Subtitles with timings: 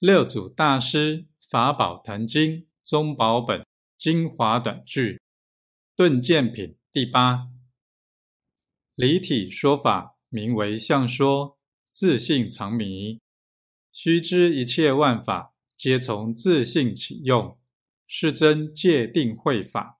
[0.00, 2.52] 六祖大师《法宝坛经》
[2.84, 5.20] 宗宝本精华短句，
[5.96, 7.48] 顿见品第八。
[8.94, 11.58] 离体说法名为相说，
[11.88, 13.18] 自性藏迷。
[13.90, 17.58] 须知一切万法皆从自性起用，
[18.06, 19.97] 是真界定慧法。